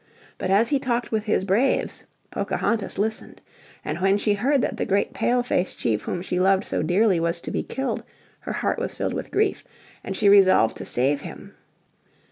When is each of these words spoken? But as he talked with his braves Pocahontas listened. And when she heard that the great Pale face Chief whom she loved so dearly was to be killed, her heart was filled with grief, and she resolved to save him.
But 0.39 0.49
as 0.49 0.69
he 0.69 0.79
talked 0.79 1.11
with 1.11 1.25
his 1.25 1.45
braves 1.45 2.05
Pocahontas 2.31 2.97
listened. 2.97 3.39
And 3.85 3.99
when 3.99 4.17
she 4.17 4.33
heard 4.33 4.59
that 4.63 4.77
the 4.77 4.83
great 4.87 5.13
Pale 5.13 5.43
face 5.43 5.75
Chief 5.75 6.01
whom 6.01 6.23
she 6.23 6.39
loved 6.39 6.63
so 6.63 6.81
dearly 6.81 7.19
was 7.19 7.39
to 7.41 7.51
be 7.51 7.61
killed, 7.61 8.03
her 8.39 8.53
heart 8.53 8.79
was 8.79 8.95
filled 8.95 9.13
with 9.13 9.29
grief, 9.29 9.63
and 10.03 10.17
she 10.17 10.27
resolved 10.27 10.75
to 10.77 10.85
save 10.85 11.21
him. 11.21 11.53